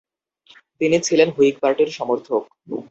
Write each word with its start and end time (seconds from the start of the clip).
তিনি 0.81 0.97
ছিলেন 0.99 1.29
হুইগ 1.35 1.55
পার্টির 1.61 1.89
সমর্থক। 1.97 2.41